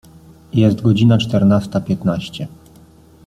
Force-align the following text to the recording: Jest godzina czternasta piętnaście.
Jest 0.53 0.81
godzina 0.81 1.17
czternasta 1.17 1.81
piętnaście. 1.81 2.47